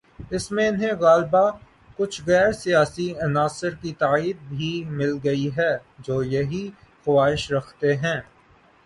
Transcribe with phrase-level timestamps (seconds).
[0.31, 5.71] اس میں انہیں غالباکچھ غیر سیاسی عناصر کی تائید بھی مل گئی ہے"
[5.99, 6.63] جو یہی
[7.05, 8.19] خواہش رکھتے ہیں۔